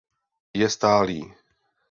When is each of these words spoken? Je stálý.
Je 0.61 0.65
stálý. 0.69 1.19